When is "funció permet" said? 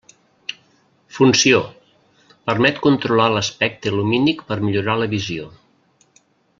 1.17-2.81